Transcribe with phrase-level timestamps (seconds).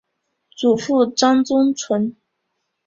[0.57, 2.15] 祖父张宗纯。